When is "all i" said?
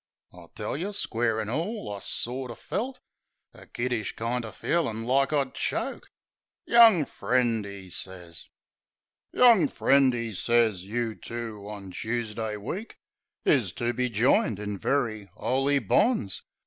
1.47-1.99